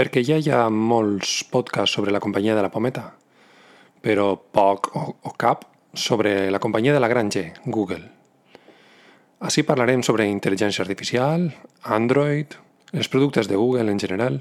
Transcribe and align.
perquè 0.00 0.22
ja 0.24 0.38
hi 0.40 0.48
ha 0.48 0.62
molts 0.72 1.42
podcasts 1.52 1.98
sobre 1.98 2.12
la 2.14 2.22
companyia 2.24 2.54
de 2.56 2.62
la 2.64 2.70
pometa, 2.72 3.02
però 4.00 4.30
poc 4.40 4.88
o, 4.96 5.02
o 5.28 5.32
cap 5.36 5.66
sobre 5.92 6.48
la 6.48 6.58
companyia 6.58 6.94
de 6.96 7.02
la 7.04 7.10
gran 7.12 7.28
G, 7.28 7.42
Google. 7.66 8.06
Així 9.44 9.60
parlarem 9.68 10.00
sobre 10.00 10.24
intel·ligència 10.24 10.86
artificial, 10.86 11.50
Android, 11.84 12.56
els 12.96 13.12
productes 13.12 13.48
de 13.50 13.60
Google 13.60 13.92
en 13.92 14.00
general, 14.00 14.40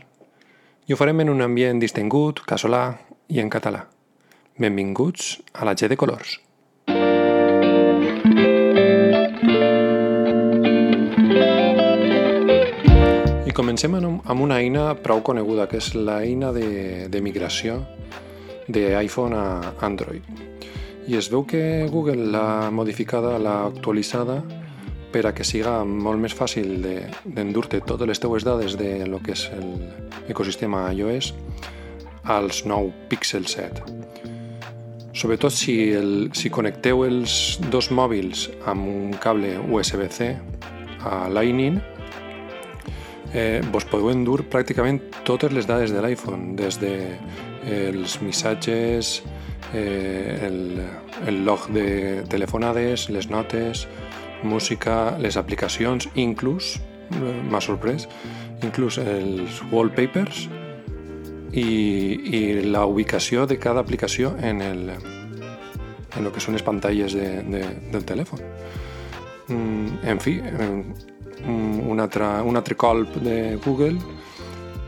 i 0.87 0.95
ho 0.95 0.99
farem 0.99 1.25
en 1.25 1.35
un 1.35 1.43
ambient 1.43 1.83
distingut, 1.83 2.39
casolà 2.47 2.93
i 3.27 3.43
en 3.43 3.51
català. 3.51 3.83
Benvinguts 4.55 5.41
a 5.59 5.67
la 5.67 5.75
G 5.75 5.91
de 5.91 5.99
Colors. 5.99 6.39
Comencem 13.59 13.91
amb 13.99 14.39
una 14.39 14.61
eina 14.63 14.93
prou 15.03 15.19
coneguda, 15.19 15.65
que 15.67 15.81
és 15.81 15.89
l'eina 15.91 16.53
de, 16.55 17.09
de 17.11 17.19
migració 17.19 17.81
d'iPhone 18.71 19.35
a 19.35 19.73
Android. 19.83 20.23
I 21.11 21.17
es 21.19 21.27
veu 21.27 21.43
que 21.43 21.83
Google 21.91 22.29
l'ha 22.31 22.69
modificada, 22.71 23.33
l'ha 23.41 23.57
actualitzada 23.67 24.37
per 25.11 25.25
a 25.27 25.33
que 25.35 25.43
siga 25.43 25.81
molt 25.83 26.23
més 26.23 26.37
fàcil 26.37 26.77
d'endur-te 26.85 27.81
de, 27.81 27.83
totes 27.91 28.07
les 28.07 28.23
teues 28.23 28.47
dades 28.47 28.77
de 28.79 29.03
lo 29.09 29.19
que 29.19 29.35
és 29.35 29.49
l'ecosistema 30.29 30.85
iOS 30.95 31.33
als 32.31 32.63
nou 32.63 32.93
Pixel 33.11 33.49
7. 33.49 33.83
Sobretot 35.11 35.51
si, 35.51 35.79
el, 35.99 36.29
si 36.31 36.47
connecteu 36.47 37.03
els 37.09 37.57
dos 37.73 37.91
mòbils 37.91 38.47
amb 38.71 38.87
un 38.87 39.15
cable 39.19 39.57
USB-C 39.67 40.35
a 41.03 41.25
Lightning, 41.27 41.81
eh, 43.33 43.61
vos 43.71 43.85
podeu 43.89 44.09
endur 44.11 44.43
pràcticament 44.49 45.01
totes 45.27 45.53
les 45.53 45.67
dades 45.69 45.93
de 45.93 46.01
l'iPhone, 46.03 46.55
des 46.59 46.79
de 46.81 46.93
eh, 47.65 47.89
els 47.89 48.19
missatges, 48.21 49.19
eh, 49.73 50.39
el, 50.47 50.79
el 51.27 51.43
log 51.45 51.69
de 51.73 52.23
telefonades, 52.29 53.09
les 53.09 53.29
notes, 53.29 53.87
música, 54.43 55.17
les 55.19 55.37
aplicacions, 55.37 56.09
inclús, 56.15 56.77
eh, 57.11 57.35
m'ha 57.49 57.61
sorprès, 57.61 58.07
inclús 58.63 58.99
els 59.01 59.61
wallpapers 59.71 60.47
i, 61.53 61.63
i 61.63 62.41
la 62.65 62.85
ubicació 62.85 63.45
de 63.47 63.57
cada 63.59 63.81
aplicació 63.81 64.35
en, 64.41 64.61
el, 64.61 64.89
en 64.89 66.25
el 66.25 66.31
que 66.33 66.43
són 66.43 66.57
les 66.57 66.65
pantalles 66.65 67.15
de, 67.15 67.29
de, 67.47 67.63
del 67.93 68.05
telèfon. 68.05 68.43
Mm, 69.49 70.01
en 70.05 70.19
fi, 70.21 70.39
un 71.47 71.99
altre, 71.99 72.25
un 72.41 72.55
altre 72.55 72.75
colp 72.75 73.15
de 73.23 73.57
Google 73.63 73.97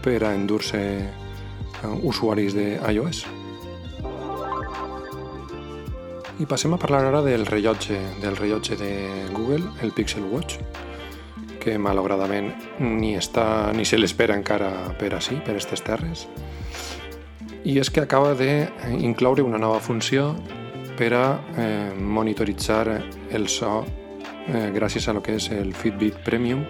per 0.02 0.23
a 0.23 0.33
endur-se 0.33 0.81
eh, 0.81 1.88
usuaris 2.03 2.55
de 2.58 2.80
iOS. 2.91 3.25
I 6.41 6.47
passem 6.49 6.73
a 6.73 6.80
parlar 6.81 7.03
ara 7.05 7.21
del 7.21 7.45
rellotge, 7.45 7.99
del 8.21 8.35
rellotge 8.35 8.75
de 8.75 8.93
Google, 9.33 9.67
el 9.81 9.91
Pixel 9.93 10.25
Watch, 10.25 10.58
que 11.61 11.77
malauradament 11.77 12.49
ni 12.81 13.13
està 13.13 13.69
ni 13.77 13.86
se 13.86 13.99
l'espera 13.99 14.33
encara 14.33 14.71
per 14.97 15.13
així, 15.13 15.38
per 15.38 15.53
aquestes 15.53 15.86
terres. 15.86 16.25
I 17.61 17.77
és 17.77 17.91
que 17.93 18.02
acaba 18.02 18.33
d'incloure 18.33 19.45
una 19.45 19.61
nova 19.61 19.80
funció 19.80 20.31
per 20.97 21.13
a 21.13 21.25
eh, 21.58 21.93
monitoritzar 21.93 22.88
el 23.30 23.47
so 23.47 23.83
eh, 24.53 24.69
gràcies 24.75 25.07
a 25.07 25.16
lo 25.16 25.23
que 25.23 25.38
és 25.39 25.49
el 25.55 25.73
Fitbit 25.73 26.21
Premium 26.25 26.66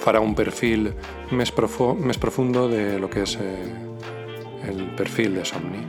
farà 0.00 0.20
un 0.24 0.34
perfil 0.34 0.88
més, 1.36 1.52
profo, 1.52 1.92
més 1.94 2.18
profundo 2.18 2.66
de 2.68 2.98
lo 2.98 3.10
que 3.12 3.24
és 3.26 3.36
eh, 3.40 3.68
el 4.68 4.88
perfil 4.96 5.36
de 5.36 5.44
somni. 5.44 5.84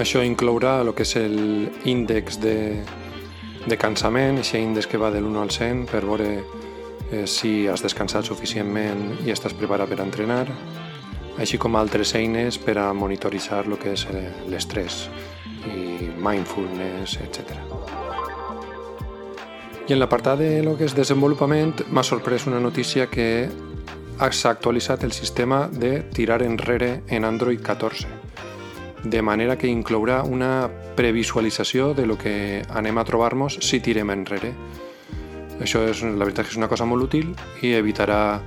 Això 0.00 0.24
inclourà 0.26 0.80
el 0.82 0.92
que 0.96 1.06
és 1.06 1.14
l'índex 1.30 2.40
de, 2.42 2.56
de 3.64 3.78
cansament, 3.80 4.40
aquest 4.42 4.60
índex 4.60 4.90
que 4.90 5.00
va 5.00 5.12
de 5.14 5.22
l'1 5.22 5.40
al 5.40 5.52
100 5.54 5.86
per 5.90 6.02
veure 6.04 6.30
eh, 6.34 7.24
si 7.30 7.66
has 7.70 7.84
descansat 7.84 8.26
suficientment 8.28 9.24
i 9.24 9.32
estàs 9.32 9.54
preparat 9.56 9.92
per 9.92 10.02
entrenar, 10.04 10.44
així 11.38 11.58
com 11.58 11.76
altres 11.78 12.14
eines 12.18 12.58
per 12.62 12.76
a 12.78 12.92
monitoritzar 12.94 13.64
el 13.66 13.78
que 13.80 13.94
és 13.96 14.06
eh, 14.10 14.28
l'estrès 14.50 15.06
i 15.70 16.10
mindfulness, 16.20 17.18
etc. 17.24 17.73
I 19.84 19.92
en 19.92 20.00
l'apartat 20.00 20.38
de 20.40 20.62
lo 20.64 20.78
que 20.78 20.86
és 20.88 20.94
desenvolupament 20.96 21.84
m'ha 21.92 22.02
sorprès 22.02 22.46
una 22.48 22.60
notícia 22.60 23.04
que 23.12 23.50
s'ha 24.16 24.50
actualitzat 24.50 25.04
el 25.04 25.12
sistema 25.12 25.68
de 25.68 26.00
tirar 26.14 26.42
enrere 26.42 27.02
en 27.08 27.24
Android 27.24 27.60
14 27.60 28.08
de 29.04 29.20
manera 29.22 29.56
que 29.58 29.68
inclourà 29.68 30.22
una 30.24 30.70
previsualització 30.96 31.92
de 31.94 32.06
lo 32.06 32.16
que 32.16 32.62
anem 32.70 32.98
a 32.98 33.04
trobar-nos 33.04 33.58
si 33.60 33.80
tirem 33.80 34.10
enrere. 34.10 34.54
Això 35.60 35.84
és, 35.86 36.02
la 36.02 36.24
veritat 36.24 36.48
és 36.48 36.56
una 36.56 36.68
cosa 36.68 36.86
molt 36.88 37.04
útil 37.04 37.34
i 37.62 37.74
evitarà 37.76 38.40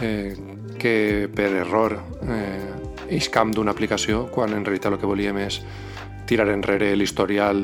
eh, 0.00 0.34
que 0.78 1.26
per 1.34 1.50
error 1.64 1.98
eh, 2.22 3.18
camp 3.32 3.52
d'una 3.52 3.74
aplicació 3.74 4.28
quan 4.30 4.54
en 4.54 4.64
realitat 4.64 4.94
el 4.94 5.00
que 5.02 5.10
volíem 5.10 5.42
és 5.42 5.60
tirar 6.26 6.48
enrere 6.48 6.94
l'historial 6.96 7.60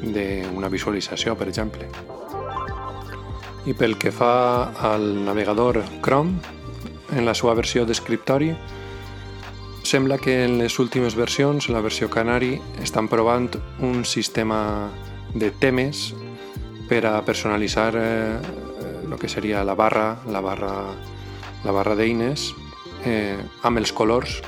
d'una 0.00 0.72
visualització, 0.72 1.36
per 1.36 1.48
exemple. 1.48 1.86
I 3.66 3.74
pel 3.76 3.98
que 4.00 4.12
fa 4.12 4.70
al 4.92 5.24
navegador 5.24 5.82
Chrome, 6.00 6.38
en 7.12 7.26
la 7.26 7.34
seva 7.34 7.54
versió 7.58 7.84
d'escriptori, 7.84 8.54
Sembla 9.82 10.18
que 10.18 10.44
en 10.44 10.58
les 10.58 10.78
últimes 10.78 11.16
versions, 11.16 11.68
la 11.68 11.80
versió 11.80 12.06
Canari, 12.10 12.60
estan 12.82 13.08
provant 13.08 13.48
un 13.82 14.04
sistema 14.04 14.90
de 15.34 15.50
temes 15.50 16.12
per 16.86 17.00
a 17.08 17.24
personalitzar 17.24 17.94
eh, 17.98 18.38
el 19.02 19.16
que 19.18 19.28
seria 19.28 19.64
la 19.64 19.74
barra, 19.74 20.20
la 20.30 20.40
barra, 20.40 20.70
la 21.64 21.72
barra 21.72 21.96
d'eines 21.98 22.52
eh, 23.02 23.40
amb 23.66 23.80
els 23.80 23.90
colors 23.90 24.38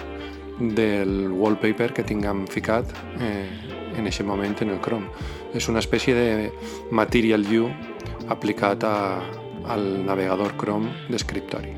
del 0.61 1.33
wallpaper 1.33 1.91
que 1.97 2.05
tinguem 2.07 2.45
ficat 2.47 2.93
eh, 3.19 3.49
en 3.97 4.07
aquest 4.07 4.29
moment 4.29 4.55
en 4.63 4.77
el 4.77 4.81
Chrome. 4.85 5.11
És 5.59 5.67
una 5.69 5.83
espècie 5.83 6.15
de 6.15 6.53
Material 6.93 7.43
View 7.49 7.67
aplicat 8.29 8.85
a, 8.85 9.23
al 9.67 9.87
navegador 10.07 10.55
Chrome 10.61 10.91
d'escriptori. 11.11 11.75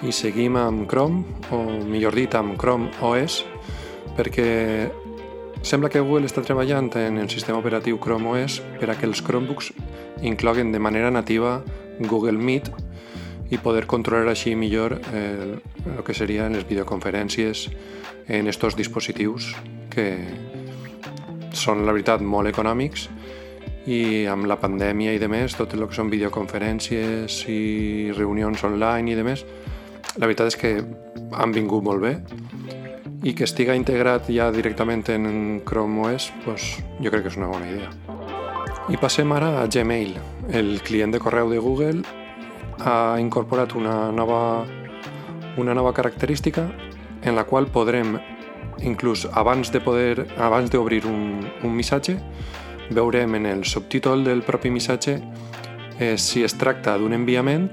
I 0.00 0.12
seguim 0.16 0.56
amb 0.56 0.86
Chrome, 0.88 1.24
o 1.52 1.60
millor 1.84 2.16
dit 2.16 2.34
amb 2.34 2.56
Chrome 2.60 2.88
OS, 3.04 3.42
perquè 4.16 4.90
sembla 5.62 5.90
que 5.92 6.00
Google 6.00 6.28
està 6.28 6.42
treballant 6.44 6.88
en 6.96 7.18
el 7.20 7.28
sistema 7.28 7.60
operatiu 7.60 7.98
Chrome 8.00 8.30
OS 8.32 8.60
per 8.80 8.88
a 8.90 8.96
que 8.96 9.08
els 9.08 9.20
Chromebooks 9.24 9.72
incloguen 10.22 10.72
de 10.72 10.80
manera 10.80 11.10
nativa 11.10 11.60
Google 12.00 12.38
Meet 12.38 12.70
i 13.50 13.58
poder 13.58 13.86
controlar 13.90 14.30
així 14.32 14.54
millor 14.56 14.96
eh, 15.12 15.58
el 15.96 16.02
que 16.06 16.14
serien 16.14 16.54
les 16.54 16.66
videoconferències 16.68 17.68
en 18.30 18.46
estos 18.48 18.76
dispositius 18.78 19.50
que 19.90 20.06
són, 21.52 21.84
la 21.84 21.92
veritat, 21.92 22.22
molt 22.22 22.48
econòmics 22.48 23.08
i 23.86 24.26
amb 24.28 24.44
la 24.50 24.58
pandèmia 24.60 25.14
i 25.16 25.20
de 25.22 25.28
més, 25.30 25.54
tot 25.56 25.72
el 25.74 25.86
que 25.88 25.96
són 25.96 26.10
videoconferències 26.12 27.40
i 27.48 28.12
reunions 28.16 28.64
online 28.66 29.12
i 29.12 29.16
de 29.16 29.24
més, 29.24 29.44
la 30.18 30.26
veritat 30.26 30.50
és 30.50 30.58
que 30.58 30.72
han 31.32 31.54
vingut 31.54 31.84
molt 31.86 32.02
bé 32.02 32.16
i 33.22 33.34
que 33.36 33.44
estiga 33.44 33.76
integrat 33.76 34.30
ja 34.32 34.48
directament 34.52 35.04
en 35.12 35.60
Chrome 35.68 36.06
OS, 36.08 36.30
pues, 36.44 36.76
jo 37.00 37.12
crec 37.12 37.26
que 37.26 37.32
és 37.32 37.38
una 37.40 37.50
bona 37.52 37.68
idea. 37.68 37.90
I 38.90 38.98
passem 38.98 39.30
ara 39.32 39.60
a 39.60 39.66
Gmail. 39.68 40.16
El 40.50 40.80
client 40.82 41.12
de 41.12 41.20
correu 41.20 41.50
de 41.52 41.60
Google 41.60 42.00
ha 42.80 43.20
incorporat 43.20 43.76
una 43.76 44.10
nova, 44.10 44.64
una 45.60 45.74
nova 45.74 45.92
característica 45.92 46.70
en 47.22 47.36
la 47.36 47.44
qual 47.44 47.68
podrem, 47.68 48.16
inclús 48.80 49.26
abans 49.32 49.70
de 49.70 49.80
poder 49.84 50.26
abans 50.38 50.72
d'obrir 50.72 51.04
un, 51.06 51.44
un 51.62 51.76
missatge, 51.76 52.16
veurem 52.90 53.34
en 53.38 53.46
el 53.46 53.64
subtítol 53.64 54.24
del 54.24 54.42
propi 54.42 54.70
missatge 54.70 55.20
eh, 55.98 56.16
si 56.18 56.44
es 56.44 56.56
tracta 56.58 56.96
d'un 56.98 57.14
enviament 57.14 57.70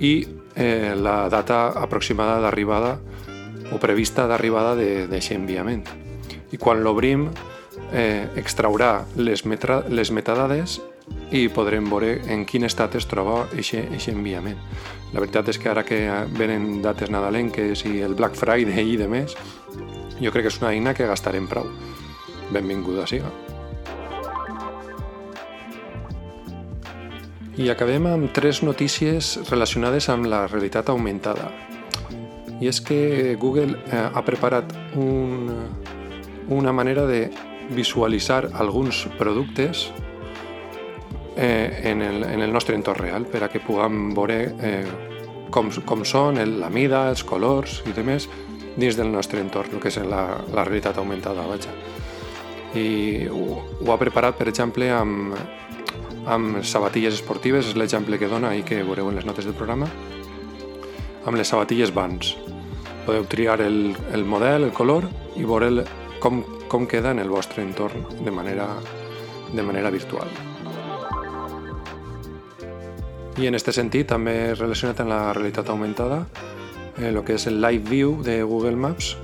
i 0.00 0.14
eh, 0.54 0.94
la 0.96 1.28
data 1.28 1.72
aproximada 1.78 2.40
d'arribada 2.40 2.98
o 3.72 3.80
prevista 3.80 4.26
d'arribada 4.28 4.76
d'aquest 4.76 5.34
enviament. 5.36 5.86
I 6.52 6.58
quan 6.60 6.82
l'obrim 6.84 7.28
eh, 7.92 8.28
extraurà 8.36 9.04
les, 9.16 9.46
metra, 9.46 9.82
les 9.88 10.12
metadades 10.12 10.80
i 11.32 11.48
podrem 11.48 11.88
veure 11.88 12.18
en 12.30 12.44
quin 12.46 12.66
estat 12.68 12.96
es 13.00 13.08
troba 13.08 13.46
aquest 13.46 14.10
enviament. 14.12 14.60
La 15.12 15.20
veritat 15.20 15.48
és 15.52 15.58
que 15.60 15.70
ara 15.72 15.84
que 15.84 16.00
venen 16.36 16.82
dates 16.84 17.10
nadalenques 17.12 17.84
i 17.88 18.00
el 18.04 18.14
Black 18.16 18.36
Friday 18.38 18.94
i 18.94 19.00
de 19.00 19.08
més, 19.08 19.36
jo 20.20 20.30
crec 20.32 20.46
que 20.46 20.52
és 20.52 20.60
una 20.62 20.72
eina 20.72 20.94
que 20.96 21.08
gastarem 21.08 21.48
prou. 21.48 21.68
Benvinguda 22.52 23.08
siga. 23.08 23.32
I 27.52 27.68
acabem 27.68 28.06
amb 28.08 28.30
tres 28.32 28.62
notícies 28.64 29.34
relacionades 29.50 30.06
amb 30.08 30.24
la 30.24 30.46
realitat 30.46 30.88
augmentada. 30.88 31.50
I 32.62 32.70
és 32.70 32.78
que 32.80 33.34
Google 33.36 33.76
eh, 33.76 33.98
ha 34.08 34.22
preparat 34.24 34.72
un, 34.96 35.50
una 36.48 36.72
manera 36.72 37.04
de 37.04 37.26
visualitzar 37.76 38.48
alguns 38.54 39.04
productes 39.18 39.90
eh, 41.36 41.82
en, 41.84 42.00
el, 42.00 42.24
en 42.24 42.40
el 42.40 42.52
nostre 42.52 42.74
entorn 42.74 43.04
real 43.04 43.28
per 43.28 43.44
a 43.44 43.50
que 43.52 43.60
puguem 43.60 44.14
veure 44.16 44.38
eh, 44.56 44.86
com, 45.52 45.68
com 45.84 46.06
són 46.08 46.40
el, 46.40 46.56
la 46.62 46.70
mida, 46.72 47.10
els 47.12 47.20
colors 47.20 47.82
i 47.84 47.92
demés 47.92 48.30
dins 48.78 48.96
del 48.96 49.12
nostre 49.12 49.44
entorn, 49.44 49.76
que 49.76 49.92
és 49.92 50.00
la, 50.08 50.40
la 50.48 50.64
realitat 50.64 50.96
augmentada, 50.96 51.44
vaja. 51.44 51.76
I 52.72 53.28
ho, 53.28 53.60
ho 53.84 53.92
ha 53.92 54.00
preparat, 54.00 54.40
per 54.40 54.48
exemple, 54.48 54.88
amb, 54.88 55.36
amb 56.26 56.62
sabatilles 56.64 57.14
esportives, 57.18 57.68
és 57.68 57.76
l'exemple 57.78 58.18
que 58.18 58.30
dona 58.30 58.54
i 58.56 58.62
que 58.66 58.82
veureu 58.86 59.10
en 59.10 59.18
les 59.18 59.26
notes 59.26 59.46
del 59.48 59.56
programa, 59.58 59.88
amb 61.24 61.38
les 61.38 61.48
sabatilles 61.48 61.92
Vans. 61.94 62.36
Podeu 63.06 63.26
triar 63.26 63.60
el, 63.60 63.96
el 64.14 64.24
model, 64.24 64.68
el 64.68 64.72
color 64.74 65.08
i 65.36 65.44
veure 65.48 65.68
el, 65.72 65.82
com, 66.22 66.42
com 66.70 66.86
queda 66.86 67.10
en 67.10 67.22
el 67.22 67.30
vostre 67.30 67.64
entorn 67.64 68.06
de 68.22 68.30
manera, 68.30 68.68
de 69.52 69.62
manera 69.62 69.90
virtual. 69.90 70.30
I 73.40 73.48
en 73.48 73.56
aquest 73.56 73.72
sentit, 73.74 74.10
també 74.12 74.54
relacionat 74.54 75.00
amb 75.00 75.10
la 75.10 75.22
realitat 75.32 75.70
augmentada, 75.72 76.26
el 77.00 77.16
eh, 77.16 77.22
que 77.24 77.38
és 77.38 77.46
el 77.48 77.62
Live 77.64 77.88
View 77.88 78.18
de 78.22 78.42
Google 78.42 78.76
Maps, 78.76 79.16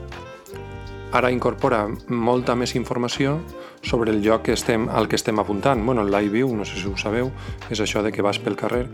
ara 1.12 1.30
incorpora 1.32 1.86
molta 2.08 2.54
més 2.54 2.74
informació 2.76 3.38
sobre 3.82 4.12
el 4.12 4.20
lloc 4.22 4.44
que 4.48 4.52
estem, 4.52 4.88
al 4.88 5.08
que 5.08 5.16
estem 5.16 5.38
apuntant. 5.40 5.84
Bueno, 5.84 6.02
el 6.02 6.12
Live 6.12 6.34
View, 6.34 6.54
no 6.54 6.64
sé 6.64 6.76
si 6.80 6.88
ho 6.88 6.96
sabeu, 6.96 7.30
és 7.70 7.80
això 7.80 8.02
de 8.04 8.12
que 8.12 8.22
vas 8.22 8.38
pel 8.38 8.56
carrer, 8.56 8.86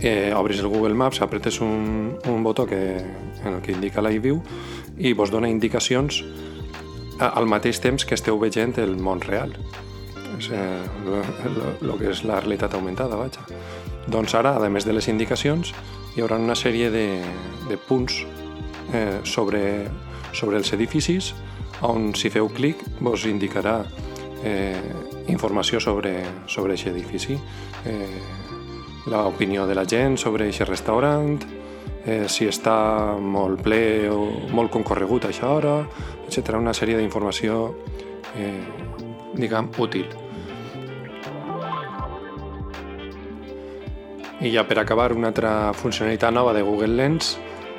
eh, 0.00 0.32
obris 0.34 0.60
el 0.60 0.68
Google 0.68 0.94
Maps, 0.94 1.20
apretes 1.20 1.60
un, 1.60 2.16
un 2.26 2.42
botó 2.42 2.66
que, 2.66 3.04
en 3.44 3.54
el 3.54 3.60
que 3.60 3.72
indica 3.72 4.02
Live 4.02 4.20
View 4.20 4.40
i 4.98 5.12
vos 5.12 5.30
dona 5.30 5.48
indicacions 5.48 6.24
al 7.20 7.46
mateix 7.46 7.80
temps 7.80 8.04
que 8.04 8.16
esteu 8.16 8.38
veient 8.40 8.78
el 8.80 8.96
món 8.96 9.20
real. 9.20 9.52
És 10.38 10.48
el 10.56 11.90
que 11.98 12.12
és 12.14 12.22
la 12.24 12.40
realitat 12.40 12.74
augmentada, 12.74 13.18
vaja. 13.20 13.44
Doncs 14.08 14.34
ara, 14.34 14.54
a 14.56 14.70
més 14.72 14.86
de 14.88 14.94
les 14.96 15.08
indicacions, 15.12 15.74
hi 16.16 16.24
haurà 16.24 16.38
una 16.40 16.56
sèrie 16.56 16.88
de, 16.90 17.20
de 17.68 17.76
punts 17.76 18.22
eh, 18.94 19.20
sobre, 19.24 19.62
sobre 20.32 20.58
els 20.58 20.72
edificis 20.72 21.34
on 21.86 22.12
si 22.14 22.30
feu 22.30 22.48
clic 22.52 22.82
vos 23.00 23.24
indicarà 23.28 23.80
eh, 24.44 24.80
informació 25.28 25.80
sobre, 25.80 26.24
sobre 26.46 26.74
aquest 26.74 26.92
edifici, 26.92 27.38
eh, 27.84 28.20
l'opinió 29.06 29.66
de 29.66 29.74
la 29.74 29.86
gent 29.88 30.18
sobre 30.20 30.48
aquest 30.48 30.68
restaurant, 30.68 31.38
eh, 32.04 32.26
si 32.28 32.48
està 32.48 33.16
molt 33.20 33.62
ple 33.64 34.08
o 34.12 34.20
molt 34.52 34.72
concorregut 34.72 35.24
a 35.24 35.30
aquesta 35.30 35.52
hora, 35.52 35.76
etc. 36.26 36.56
Una 36.58 36.74
sèrie 36.76 36.98
d'informació, 36.98 37.74
eh, 38.36 38.60
diguem, 39.34 39.70
útil. 39.78 40.08
I 44.40 44.50
ja 44.54 44.64
per 44.64 44.78
acabar, 44.80 45.12
una 45.12 45.28
altra 45.28 45.72
funcionalitat 45.76 46.32
nova 46.32 46.54
de 46.56 46.62
Google 46.62 46.96
Lens 46.96 47.36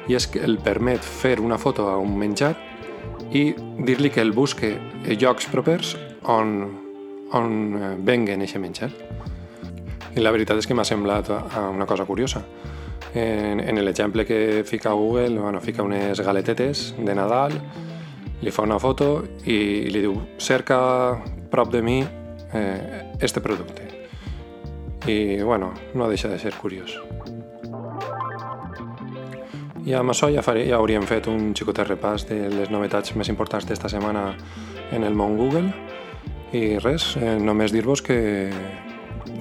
i 0.07 0.15
és 0.17 0.27
que 0.27 0.41
el 0.43 0.57
permet 0.63 1.03
fer 1.03 1.39
una 1.39 1.57
foto 1.61 1.89
a 1.89 1.97
un 2.01 2.17
menjar 2.17 2.55
i 3.31 3.51
dir-li 3.85 4.11
que 4.11 4.21
el 4.21 4.33
busque 4.35 4.73
llocs 5.19 5.47
propers 5.51 5.95
on, 6.23 6.55
on 7.33 7.51
eh, 7.77 7.93
venguen 7.97 8.43
aquest 8.43 8.61
menjar. 8.61 8.91
I 10.11 10.19
la 10.19 10.33
veritat 10.35 10.59
és 10.59 10.67
que 10.67 10.75
m'ha 10.75 10.85
semblat 10.87 11.29
una 11.31 11.87
cosa 11.87 12.05
curiosa. 12.05 12.41
En, 13.13 13.59
en 13.59 13.79
l'exemple 13.83 14.25
que 14.25 14.63
fica 14.67 14.91
Google, 14.91 15.39
bueno, 15.39 15.61
fica 15.61 15.83
unes 15.83 16.19
galetetes 16.19 16.93
de 16.97 17.15
Nadal, 17.15 17.55
li 18.41 18.51
fa 18.51 18.65
una 18.65 18.79
foto 18.79 19.21
i 19.45 19.87
li 19.91 20.03
diu 20.03 20.17
cerca 20.39 20.79
prop 21.51 21.71
de 21.71 21.81
mi 21.81 22.01
eh, 22.01 23.13
este 23.19 23.41
producte. 23.41 23.87
I, 25.07 25.41
bueno, 25.41 25.73
no 25.93 26.09
deixa 26.09 26.27
de 26.27 26.39
ser 26.39 26.53
curiós. 26.53 26.99
I 29.85 29.95
amb 29.97 30.13
això 30.13 30.29
ja, 30.29 30.43
faré, 30.45 30.67
ja 30.69 30.77
hauríem 30.77 31.07
fet 31.09 31.25
un 31.31 31.55
xicotet 31.57 31.87
repàs 31.89 32.27
de 32.29 32.37
les 32.53 32.69
novetats 32.69 33.15
més 33.17 33.29
importants 33.33 33.65
d'esta 33.65 33.89
setmana 33.89 34.35
en 34.93 35.03
el 35.07 35.15
món 35.17 35.37
Google. 35.39 35.71
I 36.53 36.77
res, 36.83 37.15
eh, 37.17 37.37
només 37.41 37.73
dir-vos 37.73 38.03
que, 38.05 38.51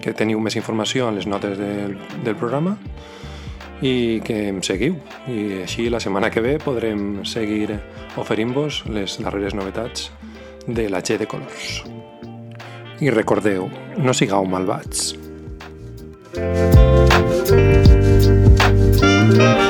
que 0.01 0.15
teniu 0.17 0.41
més 0.41 0.57
informació 0.57 1.09
en 1.11 1.19
les 1.19 1.27
notes 1.29 1.59
del, 1.59 1.99
del 2.25 2.39
programa 2.41 2.77
i 3.83 4.21
que 4.25 4.49
em 4.49 4.63
seguiu. 4.65 4.97
I 5.29 5.63
així 5.67 5.89
la 5.93 6.01
setmana 6.01 6.31
que 6.33 6.41
ve 6.45 6.57
podrem 6.63 7.25
seguir 7.29 7.77
oferint-vos 8.21 8.85
les 8.89 9.19
darreres 9.21 9.57
novetats 9.57 10.11
de 10.67 10.89
la 10.89 11.03
G 11.05 11.19
de 11.21 11.29
colors. 11.29 11.83
I 13.01 13.13
recordeu, 13.13 13.69
no 13.99 14.17
sigueu 14.17 14.45
malvats. 14.49 15.17
thank 19.31 19.65
you 19.65 19.70